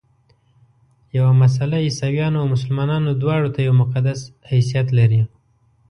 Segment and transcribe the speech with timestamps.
[1.17, 4.19] یوه مسله عیسویانو او مسلمانانو دواړو ته یو مقدس
[4.51, 5.21] حیثیت لري.